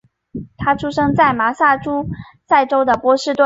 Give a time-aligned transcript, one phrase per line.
[0.57, 2.09] 他出生在麻萨诸
[2.47, 3.39] 塞州的波士顿。